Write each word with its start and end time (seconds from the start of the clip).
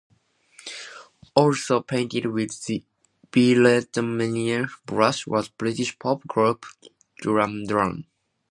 Also 1.35 1.79
painted 1.81 2.25
with 2.25 2.65
the 2.65 2.83
Beatlemania 3.31 4.67
brush 4.87 5.27
was 5.27 5.49
British 5.49 5.99
pop 5.99 6.25
group 6.25 6.65
Duran 7.21 7.65
Duran. 7.67 8.05